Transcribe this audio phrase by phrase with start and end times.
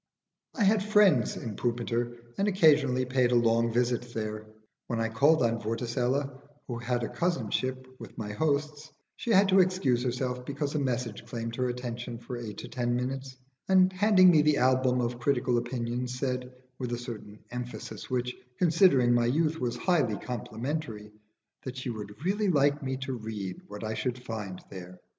[0.55, 4.47] I had friends in Pumpiter and occasionally paid a long visit there.
[4.87, 9.59] When I called on Vorticella, who had a cousinship with my hosts, she had to
[9.59, 13.37] excuse herself because a message claimed her attention for eight or ten minutes,
[13.69, 19.13] and handing me the album of critical opinions said, with a certain emphasis which, considering
[19.13, 21.11] my youth, was highly complimentary,
[21.63, 24.99] that she would really like me to read what I should find there.